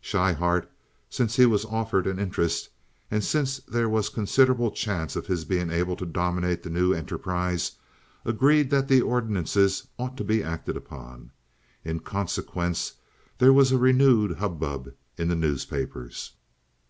Schryhart, 0.00 0.70
since 1.10 1.36
he 1.36 1.44
was 1.44 1.66
offered 1.66 2.06
an 2.06 2.18
interest, 2.18 2.70
and 3.10 3.22
since 3.22 3.58
there 3.58 3.90
was 3.90 4.08
considerable 4.08 4.70
chance 4.70 5.16
of 5.16 5.26
his 5.26 5.44
being 5.44 5.68
able 5.68 5.96
to 5.96 6.06
dominate 6.06 6.62
the 6.62 6.70
new 6.70 6.94
enterprise, 6.94 7.72
agreed 8.24 8.70
that 8.70 8.88
the 8.88 9.02
ordinances 9.02 9.88
ought 9.98 10.16
to 10.16 10.24
be 10.24 10.42
acted 10.42 10.78
upon. 10.78 11.30
In 11.84 12.00
consequence 12.00 12.94
there 13.36 13.52
was 13.52 13.70
a 13.70 13.76
renewed 13.76 14.38
hubbub 14.38 14.94
in 15.18 15.28
the 15.28 15.36
newspapers. 15.36 16.32